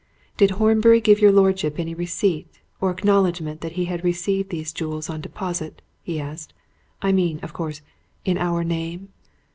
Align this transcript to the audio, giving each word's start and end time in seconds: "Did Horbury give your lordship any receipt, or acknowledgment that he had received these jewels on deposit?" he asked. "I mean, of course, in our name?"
"Did 0.35 0.49
Horbury 0.57 0.99
give 0.99 1.19
your 1.19 1.31
lordship 1.31 1.77
any 1.77 1.93
receipt, 1.93 2.59
or 2.79 2.89
acknowledgment 2.89 3.61
that 3.61 3.73
he 3.73 3.85
had 3.85 4.03
received 4.03 4.49
these 4.49 4.73
jewels 4.73 5.11
on 5.11 5.21
deposit?" 5.21 5.83
he 6.01 6.19
asked. 6.19 6.55
"I 7.03 7.11
mean, 7.11 7.39
of 7.43 7.53
course, 7.53 7.83
in 8.25 8.39
our 8.39 8.63
name?" 8.63 9.09